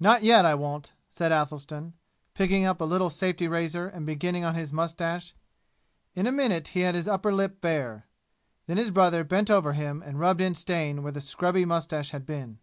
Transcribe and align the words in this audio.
"Not 0.00 0.24
yet, 0.24 0.44
I 0.44 0.56
won't!" 0.56 0.92
said 1.08 1.30
Athelstan, 1.30 1.92
picking 2.34 2.66
up 2.66 2.80
a 2.80 2.84
little 2.84 3.08
safety 3.10 3.46
razor 3.46 3.86
and 3.86 4.04
beginning 4.04 4.42
on 4.44 4.56
his 4.56 4.72
mustache. 4.72 5.36
In 6.16 6.26
a 6.26 6.32
minute 6.32 6.66
he 6.74 6.80
had 6.80 6.96
his 6.96 7.06
upper 7.06 7.32
lip 7.32 7.60
bare. 7.60 8.08
Then 8.66 8.76
his 8.76 8.90
brother 8.90 9.22
bent 9.22 9.50
over 9.52 9.74
him 9.74 10.02
and 10.02 10.18
rubbed 10.18 10.40
in 10.40 10.56
stain 10.56 11.04
where 11.04 11.12
the 11.12 11.20
scrubby 11.20 11.64
mustache 11.64 12.10
had 12.10 12.26
been. 12.26 12.58